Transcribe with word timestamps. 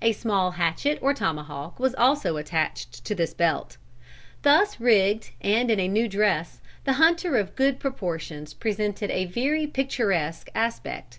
A 0.00 0.12
small 0.12 0.52
hatchet 0.52 1.00
or 1.02 1.12
tomahawk 1.12 1.80
was 1.80 1.96
also 1.96 2.36
attached 2.36 3.04
to 3.06 3.12
this 3.12 3.34
belt. 3.34 3.76
Thus 4.42 4.78
rigged 4.78 5.30
and 5.40 5.68
in 5.68 5.80
a 5.80 5.88
new 5.88 6.06
dress 6.06 6.60
the 6.84 6.92
hunter 6.92 7.36
of 7.36 7.56
good 7.56 7.80
proportions 7.80 8.54
presented 8.54 9.10
a 9.10 9.24
very 9.24 9.66
picturesque 9.66 10.48
aspect. 10.54 11.18